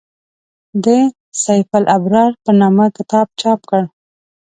[0.83, 0.85] د
[1.43, 3.81] «سیف الابرار» په نامه کتاب چاپ کړ.